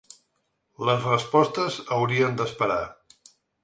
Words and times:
Les 0.89 1.05
respostes 1.09 1.79
haurien 1.99 2.43
d’esperar. 2.43 2.85